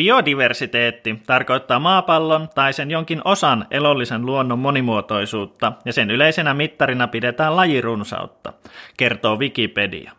[0.00, 7.56] Biodiversiteetti tarkoittaa maapallon tai sen jonkin osan elollisen luonnon monimuotoisuutta ja sen yleisenä mittarina pidetään
[7.56, 8.52] lajirunsautta,
[8.96, 10.12] kertoo Wikipedia.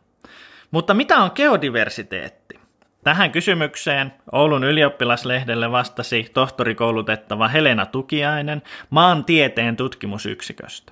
[0.71, 2.59] Mutta mitä on geodiversiteetti?
[3.03, 10.91] Tähän kysymykseen Oulun ylioppilaslehdelle vastasi tohtorikoulutettava Helena Tukiainen maantieteen tutkimusyksiköstä.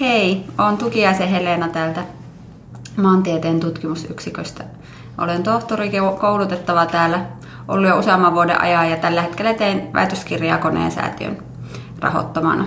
[0.00, 2.04] Hei, olen Tukiaisen Helena täältä
[2.96, 4.64] maantieteen tutkimusyksiköstä.
[5.18, 7.20] Olen tohtori koulutettava täällä
[7.68, 11.38] ollut jo useamman vuoden ajan ja tällä hetkellä teen väitöskirjaa koneen säätiön
[12.00, 12.66] rahoittamana.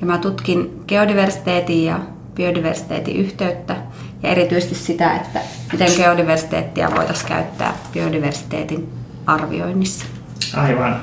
[0.00, 1.98] Ja mä tutkin geodiversiteetin ja
[2.34, 3.76] biodiversiteetin yhteyttä
[4.22, 5.40] ja erityisesti sitä, että
[5.72, 8.88] miten geodiversiteettia voitaisiin käyttää biodiversiteetin
[9.26, 10.06] arvioinnissa.
[10.56, 11.00] Aivan.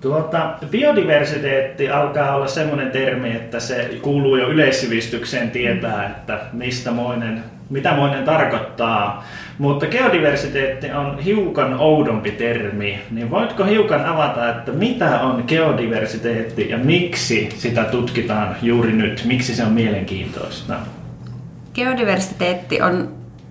[0.00, 7.44] Tuota, biodiversiteetti alkaa olla semmoinen termi, että se kuuluu jo yleissivistykseen tietää, että mistä moinen,
[7.70, 9.24] mitä moinen tarkoittaa.
[9.58, 16.78] Mutta geodiversiteetti on hiukan oudompi termi, niin voitko hiukan avata, että mitä on geodiversiteetti ja
[16.78, 20.74] miksi sitä tutkitaan juuri nyt, miksi se on mielenkiintoista?
[21.74, 23.08] Geodiversiteetti on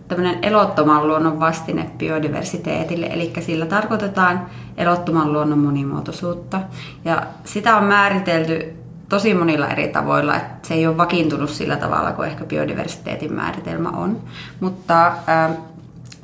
[0.07, 4.45] tämmöinen elottoman luonnon vastine biodiversiteetille, eli sillä tarkoitetaan
[4.77, 6.61] elottoman luonnon monimuotoisuutta.
[7.05, 8.82] Ja sitä on määritelty
[9.13, 13.89] tosi monilla eri tavoilla, että se ei ole vakiintunut sillä tavalla kuin ehkä biodiversiteetin määritelmä
[13.89, 14.21] on.
[14.59, 15.11] Mutta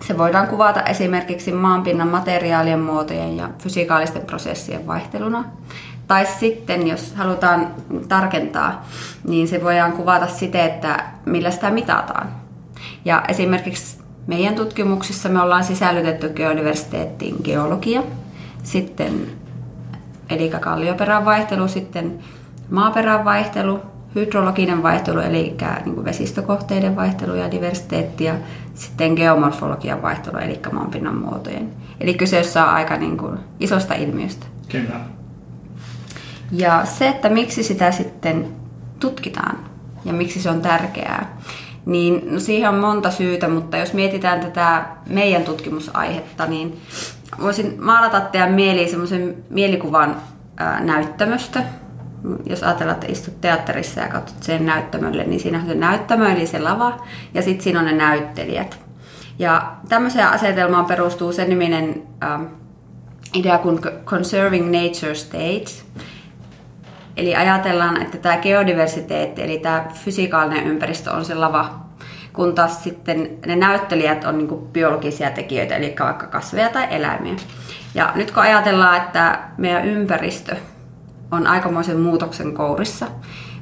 [0.02, 5.44] se voidaan kuvata esimerkiksi maanpinnan materiaalien muotojen ja fysikaalisten prosessien vaihteluna.
[6.08, 7.68] Tai sitten, jos halutaan
[8.08, 8.86] tarkentaa,
[9.28, 12.28] niin se voidaan kuvata siten, että millä sitä mitataan.
[13.06, 18.04] Ja esimerkiksi meidän tutkimuksissa me ollaan sisällytetty geodiversiteettiin geologia,
[18.64, 19.28] sitten
[20.30, 22.20] eli kallioperän vaihtelu, sitten
[22.70, 23.80] maaperän vaihtelu,
[24.16, 28.34] hydrologinen vaihtelu, eli niin kuin vesistökohteiden vaihtelu ja diversiteetti, ja
[28.74, 31.70] sitten geomorfologian vaihtelu, eli maanpinnan muotojen.
[32.00, 34.46] Eli kyseessä on aika niin kuin isosta ilmiöstä.
[34.70, 34.96] Kyllä.
[36.52, 38.48] Ja se, että miksi sitä sitten
[39.00, 39.58] tutkitaan
[40.06, 41.38] ja miksi se on tärkeää,
[41.86, 46.82] niin no siihen on monta syytä, mutta jos mietitään tätä meidän tutkimusaihetta, niin
[47.42, 50.16] voisin maalata teidän mieliin semmoisen mielikuvan
[50.80, 51.64] näyttämöstä.
[52.46, 56.48] Jos ajatellaan, että istut teatterissa ja katsot sen näyttämölle, niin siinä on se näyttämö, eli
[56.48, 58.80] se lava, ja sitten siinä on ne näyttelijät.
[59.40, 62.40] Ja tämmöiseen asetelmaan perustuu sen niminen ää,
[63.34, 65.90] idea kuin Conserving Nature State,
[67.20, 71.80] Eli ajatellaan, että tämä geodiversiteetti, eli tämä fysikaalinen ympäristö on se lava,
[72.34, 77.36] kun taas sitten ne näyttelijät on niin biologisia tekijöitä, eli vaikka kasveja tai eläimiä.
[77.96, 80.56] Ja nyt kun ajatellaan, että meidän ympäristö
[81.32, 83.08] on aikamoisen muutoksen kourissa,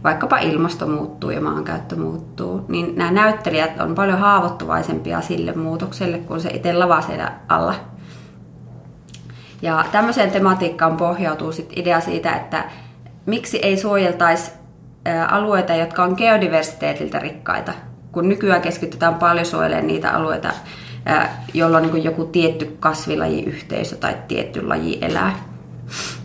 [0.03, 6.41] vaikkapa ilmasto muuttuu ja maankäyttö muuttuu, niin nämä näyttelijät on paljon haavoittuvaisempia sille muutokselle kuin
[6.41, 7.75] se itse lava siellä alla.
[9.61, 12.65] Ja tämmöiseen tematiikkaan pohjautuu sitten idea siitä, että
[13.25, 14.51] miksi ei suojeltaisi
[15.29, 17.73] alueita, jotka on geodiversiteetiltä rikkaita,
[18.11, 20.49] kun nykyään keskitytään paljon suojelemaan niitä alueita,
[21.53, 25.35] jolla on niin joku tietty kasvilajiyhteisö tai tietty laji elää.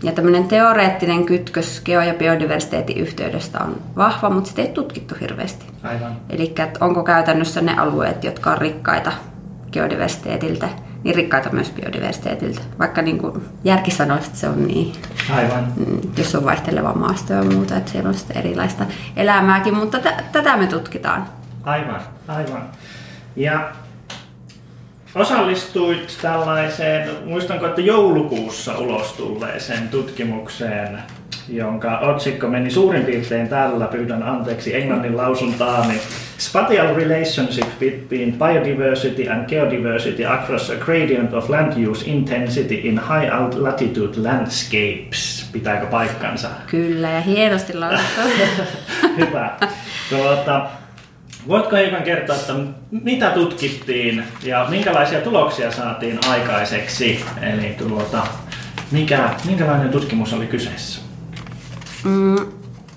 [0.03, 5.65] Ja tämmöinen teoreettinen kytkös geo- ja biodiversiteetin yhteydestä on vahva, mutta sitä ei tutkittu hirveästi.
[5.83, 6.15] Aivan.
[6.29, 9.11] Eli onko käytännössä ne alueet, jotka on rikkaita
[9.71, 10.69] geodiversiteetiltä,
[11.03, 12.61] niin rikkaita myös biodiversiteetiltä.
[12.79, 14.93] Vaikka niin kuin järki sanoisi, että se on niin,
[15.35, 15.73] Aivan.
[15.75, 18.85] Mm, jos on vaihteleva maasto ja muuta, että siellä on sitten erilaista
[19.15, 21.25] elämääkin, mutta t- tätä me tutkitaan.
[21.63, 22.61] Aivan, aivan.
[23.35, 23.71] Ja
[25.15, 30.99] osallistuit tällaiseen, muistanko, että joulukuussa ulos tulleeseen tutkimukseen
[31.49, 35.99] jonka otsikko meni suurin piirtein tällä, pyydän anteeksi englannin lausuntaani.
[36.37, 43.31] Spatial relationship between biodiversity and geodiversity across a gradient of land use intensity in high
[43.55, 45.49] latitude landscapes.
[45.51, 46.47] Pitääkö paikkansa?
[46.67, 48.21] Kyllä, ja hienosti lausuttu.
[49.17, 49.57] Hyvä.
[50.09, 50.65] Tuota,
[51.47, 52.53] voitko hiukan kertoa, että
[52.91, 57.25] mitä tutkittiin ja minkälaisia tuloksia saatiin aikaiseksi?
[57.41, 58.27] Eli tuota,
[58.91, 61.01] mikä, minkälainen tutkimus oli kyseessä?
[62.03, 62.35] Mm,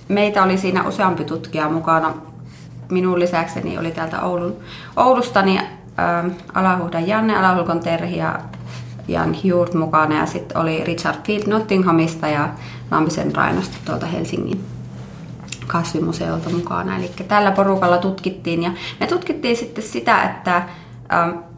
[0.09, 2.15] meitä oli siinä useampi tutkija mukana.
[2.91, 4.57] Minun lisäkseni oli täältä Oulun,
[4.97, 8.39] Oulusta niin, äh, Alahuhdan Janne, Alahulkon Terhi ja
[9.09, 12.49] Jan Hjurt mukana ja sitten oli Richard Field Nottinghamista ja
[12.91, 14.76] Lampisen Rainosta tuolta Helsingin
[15.67, 16.97] kasvimuseolta mukana.
[16.97, 18.71] Eli tällä porukalla tutkittiin ja
[19.01, 20.67] me tutkittiin sitten sitä, että äh,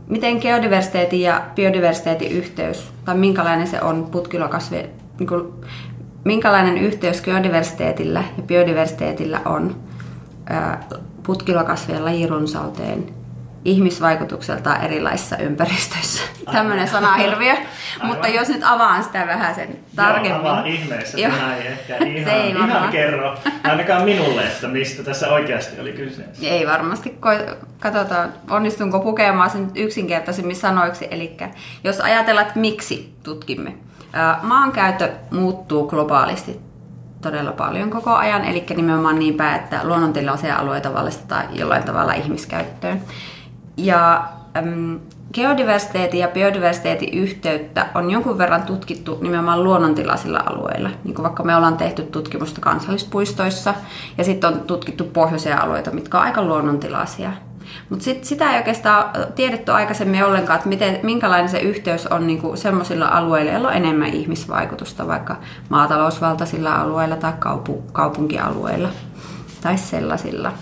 [0.06, 4.86] miten geodiversiteetin ja biodiversiteetin yhteys, tai minkälainen se on putkilokasvi,
[5.18, 5.52] niin kuin
[6.24, 9.76] minkälainen yhteys geodiversiteetillä ja biodiversiteetillä on
[11.22, 13.17] putkilokasvien lajirunsauteen
[13.70, 16.22] ihmisvaikutukselta erilaisissa ympäristöissä.
[16.52, 17.54] Tämmöinen sanahirviö.
[18.02, 20.30] Mutta jos nyt avaan sitä vähän sen tarkemmin.
[20.30, 21.18] Joo, avaa ihmeessä.
[21.20, 21.32] Joo.
[21.32, 22.92] Minä ei ehkä ihan, ei ihan varmaan.
[22.92, 23.34] kerro,
[23.64, 26.46] ainakaan minulle, että mistä tässä oikeasti oli kyseessä.
[26.46, 27.18] Ei varmasti.
[27.20, 31.08] Ko- katsotaan, onnistunko pukemaan sen yksinkertaisemmin sanoiksi.
[31.10, 31.36] Eli
[31.84, 33.74] jos ajatellaan, että miksi tutkimme.
[34.42, 36.60] Maankäyttö muuttuu globaalisti
[37.22, 43.00] todella paljon koko ajan, eli nimenomaan niin päin, että luonnontilaisia alueita valistetaan jollain tavalla ihmiskäyttöön.
[43.78, 44.24] Ja
[44.56, 45.00] äm,
[45.34, 50.90] geodiversiteetin ja biodiversiteetin yhteyttä on jonkun verran tutkittu nimenomaan luonnontilaisilla alueilla.
[51.04, 53.74] Niin kuin vaikka me ollaan tehty tutkimusta kansallispuistoissa
[54.18, 57.32] ja sitten on tutkittu pohjoisia alueita, mitkä on aika luonnontilaisia.
[57.90, 63.06] Mutta sitä ei oikeastaan tiedetty aikaisemmin ollenkaan, että miten, minkälainen se yhteys on niinku sellaisilla
[63.06, 65.36] alueilla, joilla on enemmän ihmisvaikutusta, vaikka
[65.68, 68.88] maatalousvaltaisilla alueilla tai kaupu, kaupunkialueilla
[69.60, 70.52] tai sellaisilla.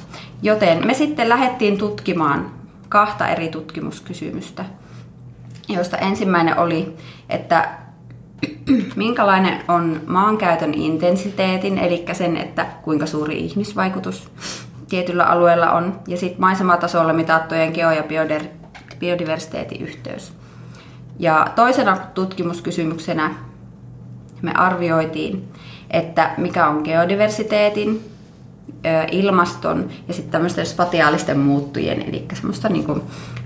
[0.43, 2.56] Joten me sitten lähdettiin tutkimaan
[2.89, 4.65] kahta eri tutkimuskysymystä,
[5.69, 6.97] joista ensimmäinen oli,
[7.29, 7.69] että
[8.97, 14.31] minkälainen on maankäytön intensiteetin, eli sen, että kuinka suuri ihmisvaikutus
[14.89, 18.05] tietyllä alueella on, ja sitten maisematasolla mitattujen geo- ja
[18.99, 20.33] biodiversiteetin yhteys.
[21.19, 23.35] Ja toisena tutkimuskysymyksenä
[24.43, 25.49] me arvioitiin,
[25.91, 28.16] että mikä on geodiversiteetin,
[29.11, 33.03] ilmaston ja sitten tämmöisten spatiaalisten muuttujien, eli semmoista niin kuin,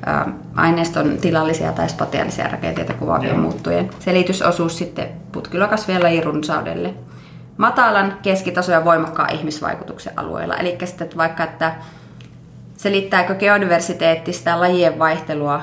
[0.06, 0.26] ä,
[0.56, 3.42] aineiston tilallisia tai spatiaalisia rakenteita kuvaavien Joo.
[3.42, 6.94] muuttujien selitysosuus sitten putkilokasvien lajirunsaudelle
[7.56, 10.56] matalan, keskitason ja voimakkaan ihmisvaikutuksen alueella.
[10.56, 11.74] Eli sitten että vaikka, että
[12.76, 15.62] selittääkö geodiversiteetti sitä lajien vaihtelua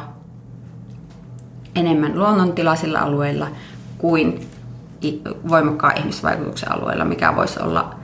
[1.75, 3.47] enemmän luonnontilaisilla alueilla
[3.97, 4.49] kuin
[5.49, 7.96] voimakkaan ihmisvaikutuksen alueella, mikä voisi olla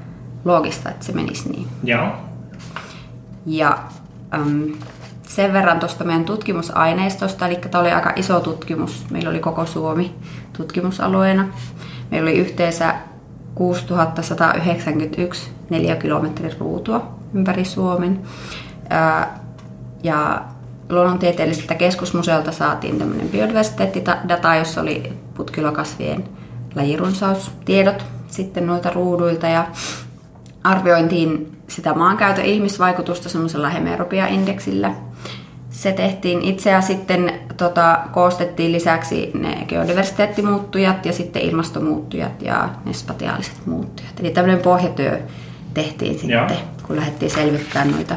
[0.46, 1.68] loogista, että se menisi niin.
[1.84, 2.08] Joo.
[3.46, 3.78] Ja
[4.34, 4.74] äm,
[5.28, 9.06] sen verran tuosta meidän tutkimusaineistosta, eli tämä oli aika iso tutkimus.
[9.12, 10.16] Meillä oli koko Suomi
[10.58, 11.48] tutkimusalueena.
[12.12, 12.96] Meillä oli yhteensä
[13.56, 18.22] 6191 neliökilometrin ruutua ympäri Suomen.
[18.90, 19.40] Ää,
[20.04, 20.42] Ja
[20.90, 26.24] luonnontieteelliseltä keskusmuseolta saatiin tämmöinen biodiversiteettidata, jossa oli putkilokasvien
[26.76, 29.68] lajirunsaus-tiedot sitten noilta ruuduilta ja
[30.64, 34.94] arviointiin sitä maankäytön ihmisvaikutusta semmoisella hemeropia-indeksillä.
[35.70, 42.94] Se tehtiin itse ja sitten tota, koostettiin lisäksi ne geodiversiteettimuuttujat ja sitten ilmastomuuttujat ja ne
[42.94, 44.20] spatiaaliset muuttujat.
[44.20, 45.20] Eli tämmöinen pohjatyö
[45.74, 46.48] tehtiin sitten, Joo.
[46.88, 48.16] kun lähdettiin selvittämään noita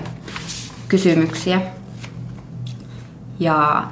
[0.88, 1.60] kysymyksiä.
[3.38, 3.84] Ja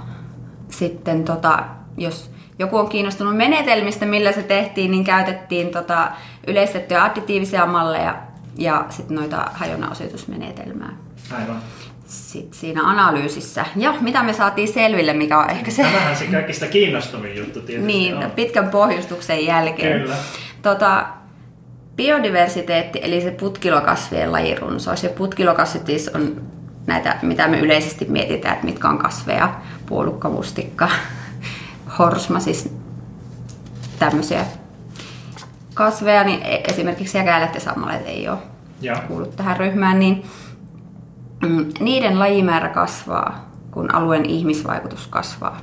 [0.71, 1.65] sitten tota,
[1.97, 6.11] jos joku on kiinnostunut menetelmistä, millä se tehtiin, niin käytettiin tota
[6.47, 10.97] yleistettyjä additiivisia malleja ja sitten noita hajonnaosoitusmenetelmää
[11.33, 11.63] Aivan.
[12.07, 13.67] sit siinä analyysissä.
[13.77, 17.93] Ja mitä me saatiin selville, mikä on ehkä se Tämähän se kaikista kiinnostavin juttu tietysti
[17.93, 18.31] niin, on.
[18.31, 20.01] pitkän pohjustuksen jälkeen.
[20.01, 20.17] Kyllä.
[20.63, 21.07] Tota,
[21.97, 25.03] biodiversiteetti, eli se putkilokasvien lajirunsaus.
[25.03, 26.43] Ja putkilokasvit on
[26.87, 29.55] näitä, mitä me yleisesti mietitään, että mitkä on kasveja,
[29.87, 30.89] puolukka, mustikka,
[31.99, 32.73] horsma, siis
[33.99, 34.45] tämmöisiä
[35.75, 38.39] kasveja, niin e- esimerkiksi säkäilet ja sammalet ei ole
[38.81, 38.97] Joo.
[39.09, 40.25] kuulu tähän ryhmään, niin
[41.43, 45.61] mm, niiden lajimäärä kasvaa, kun alueen ihmisvaikutus kasvaa.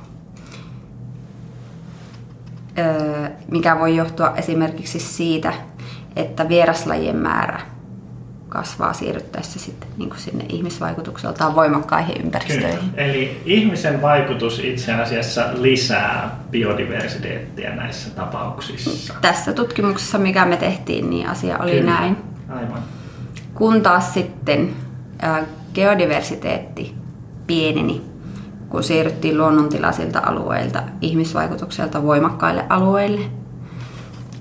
[2.78, 5.52] Öö, mikä voi johtua esimerkiksi siitä,
[6.16, 7.71] että vieraslajien määrä
[8.52, 12.24] kasvaa siirryttäessä sitten niin kuin sinne ihmisvaikutukseltaan voimakkaihin Kyllä.
[12.24, 12.90] ympäristöihin.
[12.94, 19.14] Eli ihmisen vaikutus itse asiassa lisää biodiversiteettiä näissä tapauksissa.
[19.20, 21.90] Tässä tutkimuksessa, mikä me tehtiin, niin asia oli Kyllä.
[21.90, 22.16] näin.
[22.48, 22.82] Aivan.
[23.54, 24.74] Kun taas sitten
[25.18, 25.42] ää,
[25.74, 26.94] geodiversiteetti
[27.46, 28.00] pieneni,
[28.68, 33.20] kun siirryttiin luonnontilaisilta alueilta ihmisvaikutukselta voimakkaille alueille.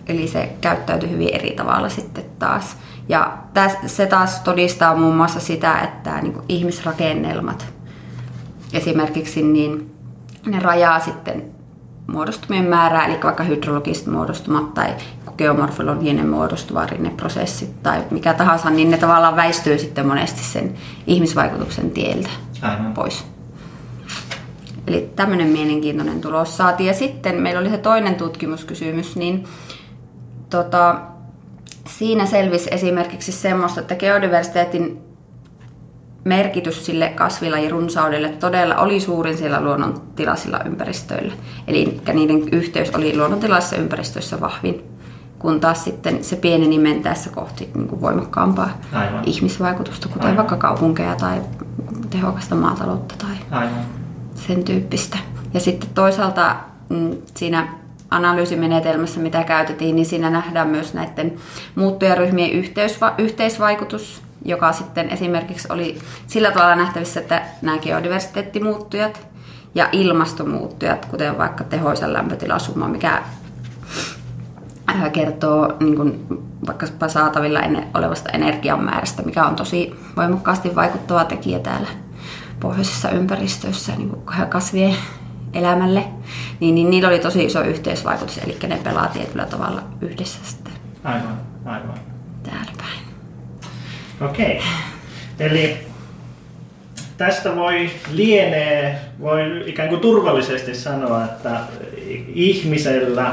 [0.08, 2.78] Eli se käyttäytyi hyvin eri tavalla sitten taas.
[3.10, 7.68] Ja täs, se taas todistaa muun muassa sitä, että niin kuin ihmisrakennelmat
[8.74, 9.96] esimerkiksi niin
[10.46, 11.44] ne rajaa sitten
[12.08, 14.96] muodostumien määrää, eli vaikka hydrologiset muodostumat tai
[15.38, 20.74] geomorfologinen muodostuva rinneprosessit tai mikä tahansa, niin ne tavallaan väistyy sitten monesti sen
[21.08, 22.30] ihmisvaikutuksen tieltä
[22.62, 22.94] Aivan.
[22.94, 23.26] pois.
[24.88, 26.88] Eli tämmöinen mielenkiintoinen tulos saatiin.
[26.88, 29.48] Ja sitten meillä oli se toinen tutkimuskysymys, niin
[30.50, 31.02] tota,
[32.02, 35.02] siinä selvisi esimerkiksi semmoista, että geodiversiteetin
[36.24, 41.34] merkitys sille kasvilajirunsaudelle todella oli suurin siellä luonnontilaisilla ympäristöillä.
[41.68, 44.84] Eli niiden yhteys oli luonnontilaisissa ympäristöissä vahvin,
[45.40, 49.24] kun taas sitten se pieneni mentäessä kohti niin kuin voimakkaampaa Aivan.
[49.26, 50.38] ihmisvaikutusta, kuten Aivan.
[50.38, 51.42] vaikka kaupunkeja tai
[52.10, 53.86] tehokasta maataloutta tai Aivan.
[54.36, 55.18] Sen tyyppistä.
[55.54, 56.56] Ja sitten toisaalta
[56.90, 57.68] mm, siinä
[58.12, 61.34] analyysimenetelmässä, mitä käytettiin, niin siinä nähdään myös näiden
[61.76, 69.28] muuttujaryhmien yhteysva- yhteisvaikutus, joka sitten esimerkiksi oli sillä tavalla nähtävissä, että nämä geodiversiteettimuuttujat
[69.76, 73.22] ja ilmastomuuttujat, kuten vaikka tehoisen lämpötilasumma, mikä
[75.14, 76.28] kertoo niin kuin
[76.68, 77.60] vaikka saatavilla
[77.94, 81.88] olevasta energian määrästä, mikä on tosi voimakkaasti vaikuttava tekijä täällä
[82.60, 84.96] pohjoisessa ympäristössä niin kuin kasvien
[85.54, 86.04] elämälle,
[86.60, 90.74] niin, niin niillä oli tosi iso yhteisvaikutus, eli ne pelaa tietyllä tavalla yhdessä sitten.
[91.04, 92.00] Aivan, aivan.
[92.44, 93.02] Täällä päin.
[94.30, 94.58] Okei.
[94.58, 94.68] Okay.
[95.40, 95.78] Eli
[97.18, 101.60] tästä voi lienee, voi ikään kuin turvallisesti sanoa, että
[102.34, 103.32] ihmisellä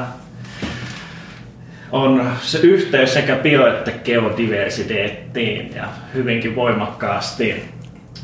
[1.93, 7.65] on se yhteys sekä bio- että geodiversiteettiin ja hyvinkin voimakkaasti.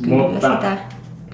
[0.02, 0.76] Kyllä, Mutta, sitä,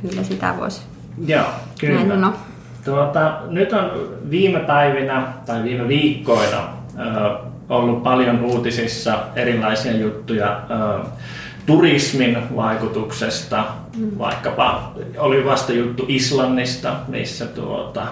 [0.01, 0.83] kyllä sitä voisi.
[1.27, 1.47] Joo,
[1.81, 2.05] kyllä.
[2.05, 2.50] Näin on.
[2.85, 3.91] Tuota, nyt on
[4.31, 6.69] viime päivinä tai viime viikkoina
[6.99, 11.07] ö, ollut paljon uutisissa erilaisia juttuja ö,
[11.67, 13.65] turismin vaikutuksesta.
[13.97, 14.19] Mm.
[14.19, 18.07] Vaikkapa oli vasta juttu Islannista, missä tuota,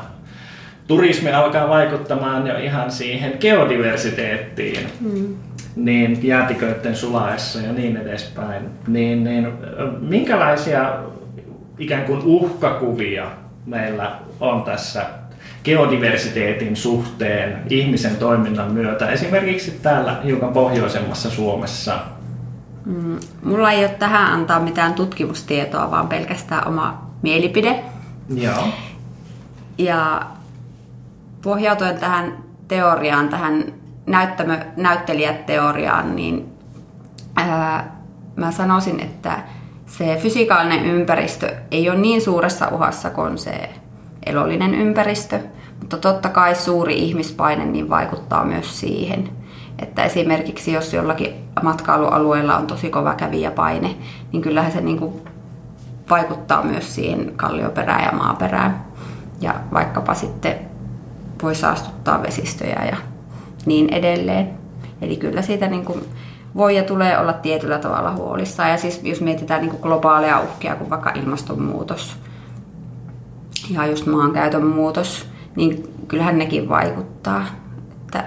[0.86, 4.86] turismi alkaa vaikuttamaan jo ihan siihen geodiversiteettiin.
[5.00, 5.36] Mm.
[5.76, 8.62] Niin jäätiköiden sulaessa ja niin edespäin.
[8.86, 9.48] Niin, niin,
[10.00, 10.92] minkälaisia
[11.78, 13.26] ikään kuin uhkakuvia
[13.68, 15.06] meillä on tässä
[15.64, 21.98] geodiversiteetin suhteen ihmisen toiminnan myötä, esimerkiksi täällä hiukan pohjoisemmassa Suomessa?
[22.84, 27.84] Mm, mulla ei ole tähän antaa mitään tutkimustietoa, vaan pelkästään oma mielipide.
[28.34, 28.68] Joo.
[29.78, 30.26] Ja
[31.42, 33.64] pohjautuen tähän teoriaan, tähän
[34.06, 36.52] näyttämö, näyttelijäteoriaan, niin
[37.36, 37.96] ää,
[38.36, 39.38] mä sanoisin, että
[39.88, 43.70] se fysikaalinen ympäristö ei ole niin suuressa uhassa kuin se
[44.26, 45.40] elollinen ympäristö,
[45.80, 49.28] mutta totta kai suuri ihmispaine niin vaikuttaa myös siihen.
[49.78, 53.94] Että esimerkiksi jos jollakin matkailualueella on tosi kova kävijäpaine,
[54.32, 55.12] niin kyllähän se niin kuin
[56.10, 58.84] vaikuttaa myös siihen kallioperään ja maaperään.
[59.40, 60.54] Ja vaikkapa sitten
[61.42, 62.96] voi saastuttaa vesistöjä ja
[63.66, 64.50] niin edelleen.
[65.02, 66.00] Eli kyllä siitä niin kuin
[66.56, 68.70] voi ja tulee olla tietyllä tavalla huolissaan.
[68.70, 72.16] Ja siis jos mietitään niin kuin globaaleja uhkia, kuin vaikka ilmastonmuutos
[73.70, 75.26] ja just maankäytön muutos,
[75.56, 77.44] niin kyllähän nekin vaikuttaa.
[78.00, 78.24] Että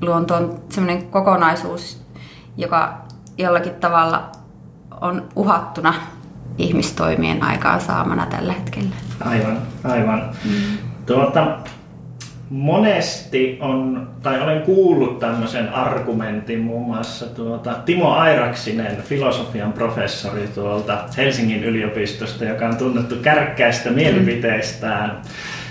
[0.00, 2.02] luonto on sellainen kokonaisuus,
[2.56, 2.98] joka
[3.38, 4.30] jollakin tavalla
[5.00, 5.94] on uhattuna
[6.58, 8.94] ihmistoimien aikaa saamana tällä hetkellä.
[9.24, 10.30] Aivan, aivan.
[10.44, 10.78] Mm.
[11.06, 11.58] Tuota,
[12.52, 20.98] monesti on, tai olen kuullut tämmöisen argumentin muun muassa tuota, Timo Airaksinen, filosofian professori tuolta
[21.16, 25.22] Helsingin yliopistosta, joka on tunnettu kärkkäistä mielipiteistään,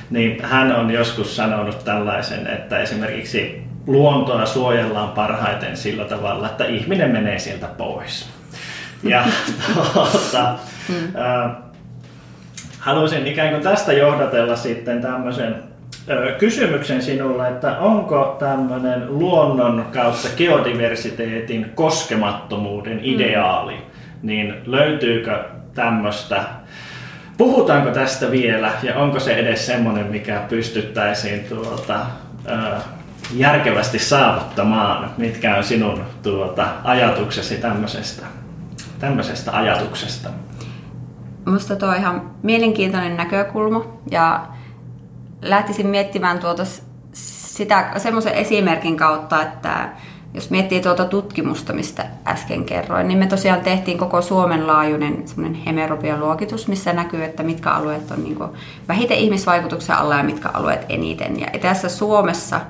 [0.09, 7.11] niin hän on joskus sanonut tällaisen, että esimerkiksi luontoa suojellaan parhaiten sillä tavalla, että ihminen
[7.11, 8.29] menee sieltä pois.
[9.03, 9.23] Ja
[9.93, 10.55] tuota,
[10.89, 10.95] mm.
[10.95, 11.51] äh,
[12.79, 15.70] haluaisin ikään kuin tästä johdatella sitten tämmöisen
[16.37, 23.03] kysymyksen sinulle, että onko tämmöinen luonnon kautta geodiversiteetin koskemattomuuden mm.
[23.03, 23.81] ideaali, mm.
[24.21, 25.43] niin löytyykö
[25.73, 26.43] tämmöistä,
[27.37, 31.99] puhutaanko tästä vielä ja onko se edes semmoinen, mikä pystyttäisiin tuota,
[33.35, 38.25] järkevästi saavuttamaan, mitkä on sinun tuota, ajatuksesi tämmöisestä,
[38.99, 40.29] tämmöisestä ajatuksesta?
[41.45, 44.47] Minusta tuo on ihan mielenkiintoinen näkökulma ja
[45.41, 46.63] lähtisin miettimään tuota
[47.13, 49.89] sitä semmoisen esimerkin kautta, että
[50.33, 55.61] jos miettii tuota tutkimusta, mistä äsken kerroin, niin me tosiaan tehtiin koko Suomen laajuinen semmoinen
[55.61, 58.37] hemerobialuokitus, missä näkyy, että mitkä alueet on niin
[58.87, 61.39] vähiten ihmisvaikutuksen alla ja mitkä alueet eniten.
[61.39, 62.61] Ja tässä Suomessa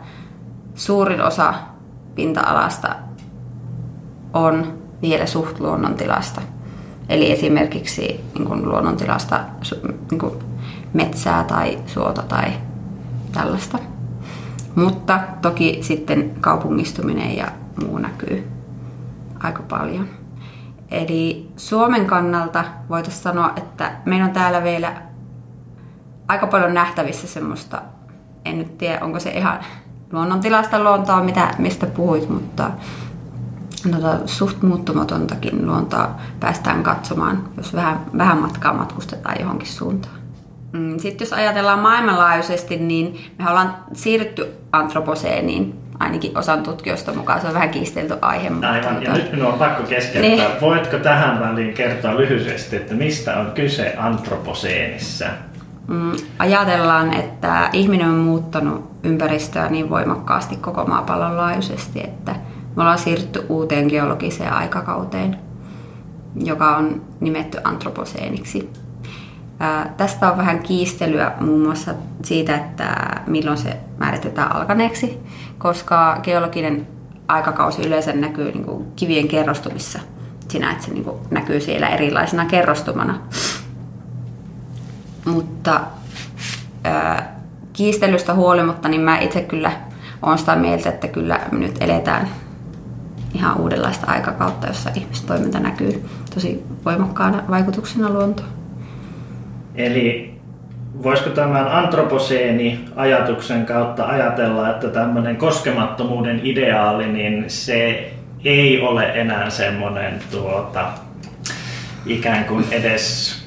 [0.75, 1.53] suurin osa
[2.15, 2.95] pinta-alasta
[4.33, 6.41] on vielä suht luonnontilasta.
[7.09, 9.39] Eli esimerkiksi niin luonnontilasta
[10.11, 10.50] niin
[10.93, 12.53] metsää tai suota tai
[13.31, 13.79] tällaista.
[14.75, 17.47] Mutta toki sitten kaupungistuminen ja
[17.85, 18.47] muu näkyy
[19.39, 20.07] aika paljon.
[20.91, 25.01] Eli Suomen kannalta voitaisiin sanoa, että meillä on täällä vielä
[26.27, 27.81] aika paljon nähtävissä semmoista,
[28.45, 29.59] en nyt tiedä onko se ihan
[30.11, 32.71] luonnontilasta luontoa, mitä, mistä puhuit, mutta
[33.91, 40.20] noita suht muuttumatontakin luontoa päästään katsomaan, jos vähän, vähän matkaa matkustetaan johonkin suuntaan.
[40.73, 47.41] Mm, Sitten jos ajatellaan maailmanlaajuisesti, niin me ollaan siirrytty antroposeeniin ainakin osan tutkijoista mukaan.
[47.41, 48.49] Se on vähän kiistelty aihe.
[48.49, 49.09] Mutta Aivan, tuota...
[49.09, 50.47] ja nyt minun on pakko keskeyttää.
[50.49, 50.61] Niin.
[50.61, 55.25] Voitko tähän väliin kertoa lyhyesti, että mistä on kyse antroposeenissa?
[55.87, 62.35] Mm, ajatellaan, että ihminen on muuttanut ympäristöä niin voimakkaasti koko maapallon laajuisesti, että
[62.75, 65.37] me ollaan siirrytty uuteen geologiseen aikakauteen,
[66.43, 68.69] joka on nimetty antroposeeniksi.
[69.97, 72.95] Tästä on vähän kiistelyä muun muassa siitä, että
[73.27, 75.19] milloin se määritetään alkaneeksi,
[75.57, 76.87] koska geologinen
[77.27, 79.99] aikakausi yleensä näkyy niin kuin kivien kerrostumissa
[80.49, 83.19] siinä, että se niin kuin näkyy siellä erilaisena kerrostumana.
[85.25, 85.81] Mutta
[87.73, 89.71] kiistelystä huolimatta, niin mä itse kyllä
[90.21, 92.29] olen sitä mieltä, että kyllä nyt eletään
[93.33, 98.60] ihan uudenlaista aikakautta, jossa ihmistoiminta näkyy tosi voimakkaana vaikutuksena luontoon.
[99.75, 100.35] Eli
[101.03, 108.11] voisiko tämän antroposeeni-ajatuksen kautta ajatella, että tämmöinen koskemattomuuden ideaali, niin se
[108.45, 110.89] ei ole enää semmoinen tuota,
[112.05, 113.41] ikään kuin edes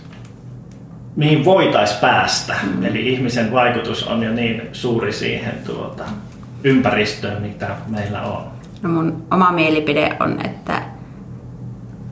[1.16, 2.54] mihin voitaisiin päästä.
[2.62, 2.84] Mm.
[2.84, 6.04] Eli ihmisen vaikutus on jo niin suuri siihen tuota,
[6.64, 8.42] ympäristöön, mitä meillä on.
[8.82, 10.82] No mun oma mielipide on, että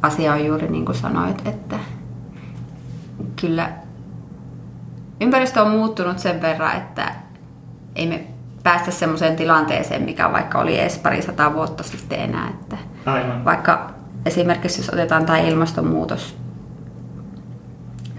[0.03, 1.79] asia on juuri niin kuin sanoit, että
[3.41, 3.71] kyllä
[5.23, 7.15] ympäristö on muuttunut sen verran, että
[7.97, 8.25] ei me
[8.63, 12.49] päästä semmoiseen tilanteeseen, mikä vaikka oli edes pari sata vuotta sitten enää.
[12.49, 12.77] Että
[13.07, 13.45] Aivan.
[13.45, 13.91] Vaikka
[14.27, 16.37] esimerkiksi jos otetaan tämä ilmastonmuutos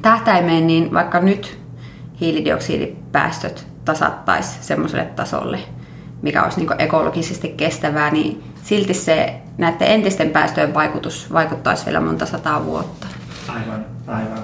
[0.01, 1.59] tähtäimeen, niin vaikka nyt
[2.19, 5.59] hiilidioksidipäästöt tasattaisi semmoiselle tasolle,
[6.21, 12.25] mikä olisi niin ekologisesti kestävää, niin silti se näiden entisten päästöjen vaikutus vaikuttaisi vielä monta
[12.25, 13.07] sataa vuotta.
[13.47, 14.43] Aivan, aivan.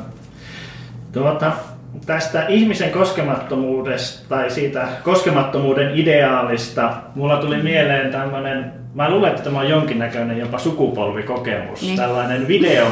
[1.11, 1.51] Tuota,
[2.05, 9.59] tästä ihmisen koskemattomuudesta tai siitä koskemattomuuden ideaalista mulla tuli mieleen tämmöinen, mä luulen, että tämä
[9.59, 11.95] on jonkinnäköinen jopa sukupolvikokemus, niin.
[11.95, 12.85] tällainen video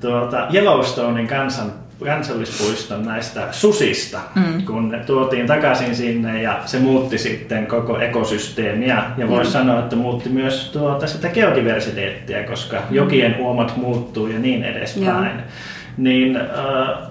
[0.00, 1.72] tuota, Yellowstonein kansan,
[2.04, 4.64] kansallispuiston näistä susista, mm.
[4.66, 9.02] kun ne tuotiin takaisin sinne ja se muutti sitten koko ekosysteemiä.
[9.16, 9.52] Ja voisi mm.
[9.52, 12.96] sanoa, että muutti myös tuota, sitä geodiversiteettiä, koska mm.
[12.96, 15.36] jokien uomat muuttuu ja niin edespäin.
[15.36, 15.42] Ja.
[15.96, 17.09] Niin äh,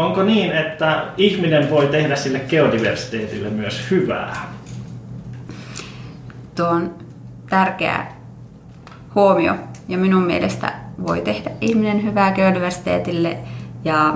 [0.00, 4.52] onko niin, että ihminen voi tehdä sille geodiversiteetille myös hyvää?
[6.56, 6.94] Tuo on
[7.50, 8.06] tärkeä
[9.14, 9.54] huomio
[9.88, 10.72] ja minun mielestä
[11.06, 13.38] voi tehdä ihminen hyvää geodiversiteetille
[13.84, 14.14] ja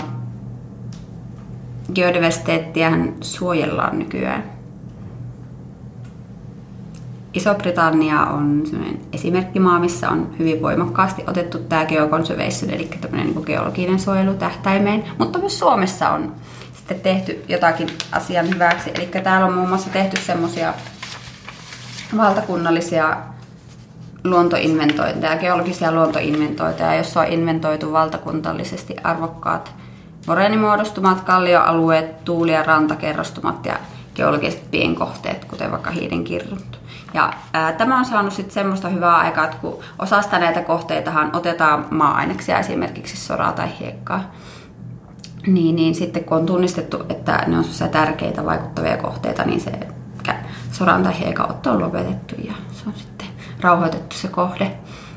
[1.94, 4.53] geodiversiteettiähän suojellaan nykyään.
[7.34, 8.64] Iso-Britannia on
[9.12, 15.38] esimerkkimaa, missä on hyvin voimakkaasti otettu tämä geoconservation, eli tämmöinen niin geologinen suojelu tähtäimeen, mutta
[15.38, 16.32] myös Suomessa on
[16.76, 18.90] sitten tehty jotakin asian hyväksi.
[18.94, 20.74] Eli täällä on muun muassa tehty semmoisia
[22.16, 23.16] valtakunnallisia
[24.24, 29.72] luontoinventointeja, geologisia luontoinventointeja, jossa on inventoitu valtakuntallisesti arvokkaat
[30.26, 33.76] moreenimuodostumat, kallioalueet, tuuli- ja rantakerrostumat ja
[34.14, 36.83] geologiset pienkohteet, kuten vaikka hiidenkirrut.
[37.14, 41.86] Ja ää, tämä on saanut sitten semmoista hyvää aikaa, että kun osasta näitä kohteitahan otetaan
[41.90, 44.32] maa-aineksia, esimerkiksi soraa tai hiekkaa,
[45.46, 49.72] niin, niin sitten kun on tunnistettu, että ne on tärkeitä vaikuttavia kohteita, niin se
[50.74, 53.28] soran tai hiekan otto on lopetettu ja se on sitten
[53.60, 54.70] rauhoitettu se kohde.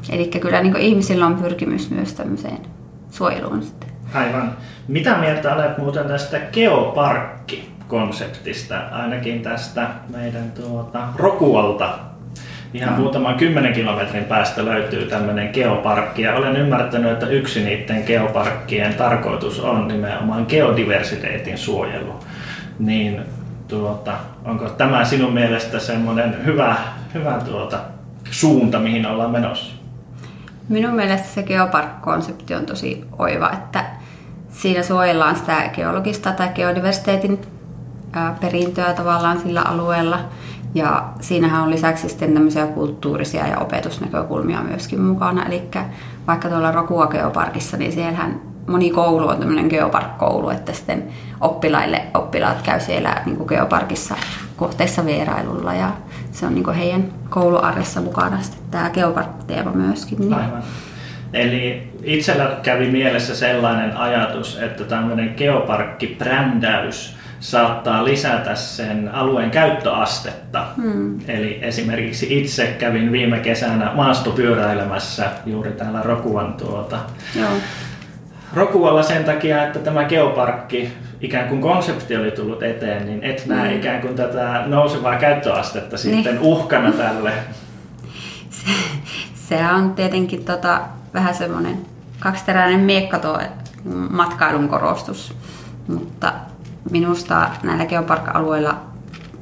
[0.10, 2.58] Eli kyllä niin ihmisillä on pyrkimys myös tämmöiseen
[3.12, 3.90] suojeluun sitten.
[4.14, 4.58] Aivan.
[4.88, 6.40] Mitä mieltä olet muuten tästä
[7.88, 12.00] geoparkki-konseptista, ainakin tästä meidän tuota, Rokualta
[12.74, 13.00] Ihan no.
[13.00, 19.60] muutaman kymmenen kilometrin päästä löytyy tämmöinen geoparkki ja olen ymmärtänyt, että yksi niiden geoparkkien tarkoitus
[19.60, 22.16] on nimenomaan geodiversiteetin suojelu.
[22.80, 23.22] Niin
[23.68, 24.14] tuota,
[24.46, 26.76] onko tämä sinun mielestä semmoinen hyvä,
[27.14, 27.80] hyvä tuota,
[28.32, 29.76] suunta, mihin ollaan menossa?
[30.70, 33.86] Minun mielestä se geopark-konsepti on tosi oiva, että
[34.50, 37.40] siinä suojellaan sitä geologista tai geodiversiteetin
[38.42, 40.20] perintöä tavallaan sillä alueella.
[40.76, 45.46] Ja siinähän on lisäksi sitten tämmöisiä kulttuurisia ja opetusnäkökulmia myöskin mukana.
[45.46, 45.64] Eli
[46.28, 51.04] vaikka tuolla Rokua Geoparkissa, niin siellähän moni koulu on tämmöinen geopark-koulu, että sitten
[51.42, 54.16] oppilaille, oppilaat käy siellä niin kuin geoparkissa
[54.56, 55.92] kohteissa vierailulla ja
[56.32, 60.20] se on niin kuin heidän kouluarjessa mukana sitten tämä geopark-teema myöskin.
[60.20, 60.34] Niin.
[60.34, 60.64] Aivan.
[61.34, 70.66] Eli itsellä kävi mielessä sellainen ajatus, että tämmöinen geoparkkibrändäys saattaa lisätä sen alueen käyttöastetta.
[70.76, 71.20] Hmm.
[71.28, 77.00] Eli esimerkiksi itse kävin viime kesänä maastopyöräilemässä juuri täällä Rokuan tuota,
[77.36, 77.50] Joo
[78.54, 83.72] Rokualla sen takia, että tämä geoparkki ikään kuin konsepti oli tullut eteen, niin et näe
[83.72, 83.78] mm.
[83.78, 86.40] ikään kuin tätä nousevaa käyttöastetta sitten niin.
[86.40, 87.32] uhkana tälle.
[88.50, 88.72] Se,
[89.34, 90.82] se on tietenkin tota,
[91.14, 91.78] vähän semmoinen
[92.20, 93.40] kaksiteräinen miekka tuo
[94.10, 95.34] matkailun korostus,
[95.88, 96.34] mutta
[96.92, 98.78] minusta näillä geopark-alueilla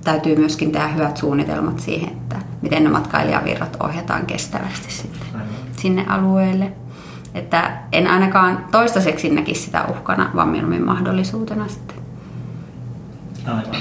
[0.03, 5.27] täytyy myöskin tehdä hyvät suunnitelmat siihen, että miten ne matkailijavirrat ohjataan kestävästi sitten
[5.77, 6.71] sinne alueelle.
[7.33, 11.97] Että en ainakaan toistaiseksi näkisi sitä uhkana, vaan mieluummin mahdollisuutena sitten.
[13.47, 13.75] Aivan.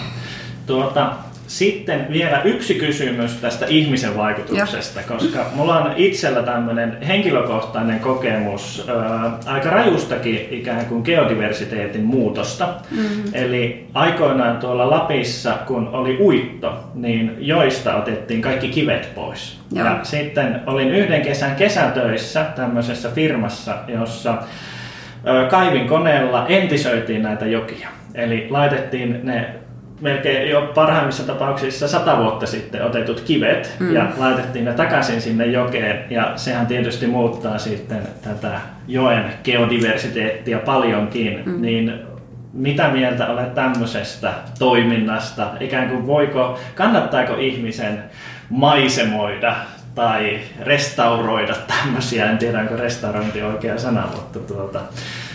[0.66, 1.12] Tuota,
[1.59, 5.09] sitten vielä yksi kysymys tästä ihmisen vaikutuksesta, Joo.
[5.09, 12.69] koska mulla on itsellä tämmöinen henkilökohtainen kokemus ää, aika rajustakin ikään kuin geodiversiteetin muutosta.
[12.90, 13.23] Mm-hmm.
[13.33, 19.61] Eli aikoinaan tuolla Lapissa, kun oli uitto, niin joista otettiin kaikki kivet pois.
[19.73, 19.87] Joo.
[19.87, 24.38] Ja sitten olin yhden kesän kesätöissä tämmöisessä firmassa, jossa
[25.25, 27.88] ää, kaivin koneella entisöitiin näitä jokia.
[28.14, 29.63] Eli laitettiin ne
[30.00, 33.94] melkein jo parhaimmissa tapauksissa sata vuotta sitten otetut kivet mm.
[33.94, 41.42] ja laitettiin ne takaisin sinne jokeen ja sehän tietysti muuttaa sitten tätä joen geodiversiteettia paljonkin,
[41.46, 41.62] mm.
[41.62, 41.92] niin
[42.52, 45.50] mitä mieltä olet tämmöisestä toiminnasta?
[45.61, 48.04] Ikään kuin voiko, kannattaako ihmisen
[48.50, 49.57] maisemoida
[49.94, 54.80] tai restauroida tämmöisiä, en tiedä onko restaurointi oikea sana, mutta tuota,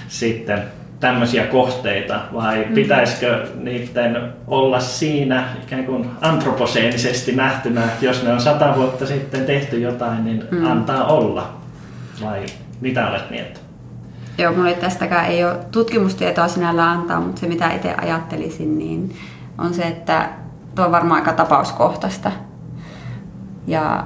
[0.07, 0.63] sitten
[0.99, 2.73] tämmöisiä kohteita vai mm.
[2.73, 9.45] pitäisikö niiden olla siinä ikään kuin antroposeenisesti nähtynä, että jos ne on sata vuotta sitten
[9.45, 10.65] tehty jotain, niin mm.
[10.65, 11.53] antaa olla?
[12.21, 12.45] Vai
[12.81, 13.59] mitä olet mieltä?
[14.37, 19.15] Joo, mulle tästäkään ei ole tutkimustietoa sinällä antaa, mutta se mitä itse ajattelisin, niin
[19.57, 20.29] on se, että
[20.75, 22.31] tuo on varmaan aika tapauskohtaista.
[23.67, 24.03] Ja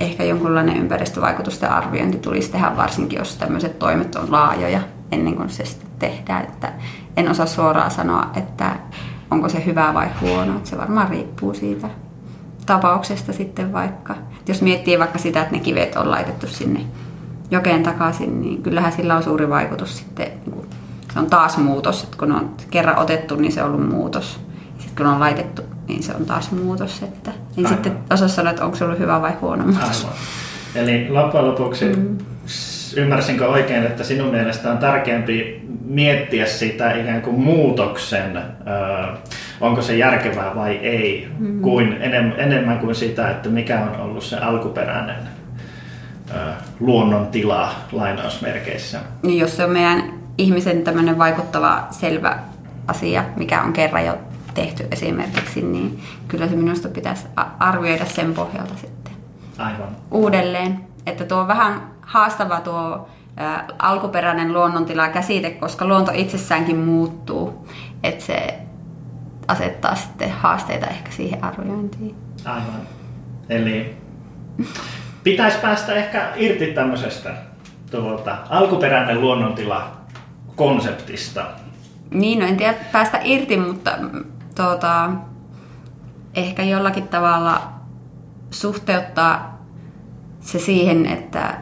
[0.00, 4.80] ehkä jonkunlainen ympäristövaikutusten arviointi tulisi tehdä varsinkin, jos tämmöiset toimet on laajoja
[5.12, 5.64] ennen kuin se
[5.98, 6.44] tehdään.
[6.44, 6.72] Että
[7.16, 8.76] en osaa suoraan sanoa, että
[9.30, 10.56] onko se hyvä vai huono.
[10.56, 11.88] Että se varmaan riippuu siitä
[12.66, 14.14] tapauksesta sitten vaikka.
[14.48, 16.80] Jos miettii vaikka sitä, että ne kivet on laitettu sinne
[17.50, 20.28] jokeen takaisin, niin kyllähän sillä on suuri vaikutus sitten.
[20.46, 20.66] Niin
[21.12, 24.40] se on taas muutos, että kun on kerran otettu, niin se on ollut muutos.
[24.78, 27.02] Sitten kun on laitettu, niin se on taas muutos.
[27.02, 27.84] Että, niin Aivan.
[27.84, 30.04] sitten osaa sanoa, että onko se ollut hyvä vai huono muutos.
[30.04, 30.18] Aivan.
[30.74, 32.18] Eli loppujen lopuksi mm
[32.94, 38.42] ymmärsinkö oikein, että sinun mielestä on tärkeämpi miettiä sitä ikään kuin muutoksen,
[39.60, 41.60] onko se järkevää vai ei, mm-hmm.
[41.60, 41.92] kuin
[42.36, 45.16] enemmän kuin sitä, että mikä on ollut se alkuperäinen
[46.80, 49.00] luonnon tila lainausmerkeissä.
[49.22, 50.02] Niin jos se on meidän
[50.38, 52.38] ihmisen tämmöinen vaikuttava selvä
[52.86, 54.18] asia, mikä on kerran jo
[54.54, 57.26] tehty esimerkiksi, niin kyllä se minusta pitäisi
[57.58, 59.12] arvioida sen pohjalta sitten
[59.58, 59.88] Aivan.
[60.10, 60.80] uudelleen.
[61.06, 63.08] Että tuo on vähän haastava tuo
[63.78, 67.68] alkuperäinen luonnontila käsite, koska luonto itsessäänkin muuttuu.
[68.02, 68.58] Että se
[69.48, 72.14] asettaa sitten haasteita ehkä siihen arviointiin.
[72.44, 72.80] Aivan.
[73.48, 73.96] Eli
[75.22, 77.34] pitäisi päästä ehkä irti tämmöisestä
[77.90, 79.90] tuota, alkuperäinen luonnontila
[80.56, 81.46] konseptista.
[82.10, 83.90] Niin, no en tiedä päästä irti, mutta
[84.54, 85.10] tuota,
[86.34, 87.62] ehkä jollakin tavalla
[88.50, 89.58] suhteuttaa
[90.40, 91.54] se siihen, että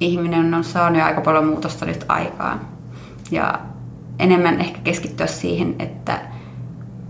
[0.00, 2.60] ihminen on saanut jo aika paljon muutosta nyt aikaan.
[3.30, 3.60] Ja
[4.18, 6.20] enemmän ehkä keskittyä siihen, että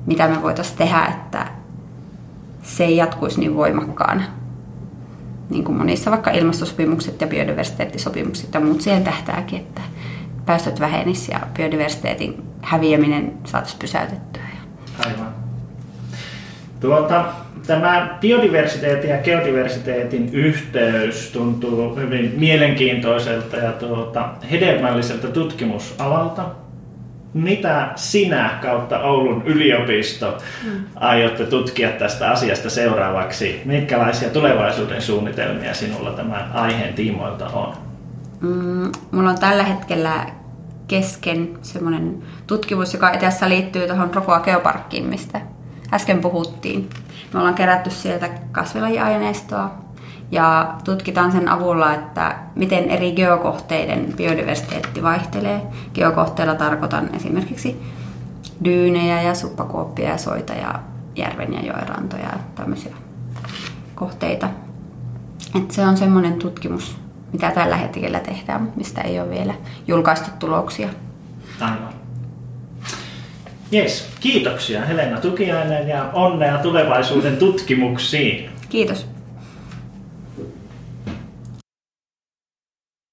[0.07, 1.47] mitä me voitaisiin tehdä, että
[2.63, 4.23] se ei jatkuisi niin voimakkaana.
[5.51, 9.81] Niin kuin monissa vaikka ilmastosopimukset ja biodiversiteettisopimukset ja muut siihen tähtääkin, että
[10.47, 14.43] päästöt vähenisivät ja biodiversiteetin häviäminen saataisiin pysäytettyä.
[15.07, 15.35] Aivan.
[16.81, 17.25] Tuota,
[17.67, 26.45] tämä biodiversiteetin ja geodiversiteetin yhteys tuntuu hyvin mielenkiintoiselta ja tuota, hedelmälliseltä tutkimusalalta.
[27.35, 30.85] Mitä sinä kautta Oulun yliopisto mm.
[30.95, 33.63] aiotte tutkia tästä asiasta seuraavaksi?
[33.65, 37.75] Mitkälaisia tulevaisuuden suunnitelmia sinulla tämän aiheen tiimoilta on?
[38.41, 40.27] Mm, mulla on tällä hetkellä
[40.89, 45.41] kesken semmoinen tutkimus, joka itse asiassa liittyy tuohon Rokoa Geoparkkiin, mistä
[45.95, 46.91] äsken puhuttiin.
[47.33, 49.71] Me ollaan kerätty sieltä kasvilajiaineistoa
[50.31, 55.63] ja tutkitaan sen avulla, että miten eri geokohteiden biodiversiteetti vaihtelee.
[55.95, 57.83] Geokohteilla tarkoitan esimerkiksi
[58.65, 60.75] dyynejä ja suppakuoppia ja soita ja
[61.17, 62.95] järven ja joerantoja ja tämmöisiä
[63.95, 64.49] kohteita.
[65.55, 66.97] Et se on semmoinen tutkimus,
[67.33, 69.55] mitä tällä hetkellä tehdään, mistä ei ole vielä
[69.87, 70.89] julkaistu tuloksia.
[71.61, 72.04] Aivan.
[73.75, 78.51] Yes, kiitoksia Helena Tukiainen ja onnea tulevaisuuden tutkimuksiin.
[78.69, 79.14] Kiitos.